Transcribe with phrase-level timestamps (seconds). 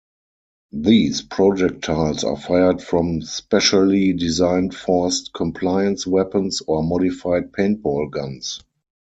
[0.71, 8.63] These projectiles are fired from specially designed forced compliance weapons or modified paintball guns.